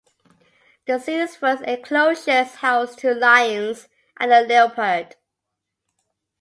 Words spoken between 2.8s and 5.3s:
two lions and a leopard.